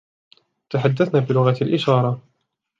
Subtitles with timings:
[0.69, 2.21] تحدثنا بلغة الإشارة.